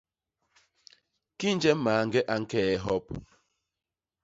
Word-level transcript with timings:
Kinje 1.39 1.71
mañge 1.83 2.21
a 2.33 2.35
ñkee 2.41 2.73
hop! 2.83 3.05